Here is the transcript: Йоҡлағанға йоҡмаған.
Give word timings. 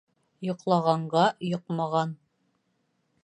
Йоҡлағанға 0.47 1.25
йоҡмаған. 1.49 2.15